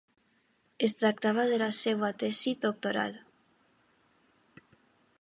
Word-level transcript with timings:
Es 0.87 0.97
tractava 1.01 1.45
de 1.51 1.59
la 1.63 1.69
seva 1.81 2.11
tesi 2.23 2.57
doctoral. 2.65 3.17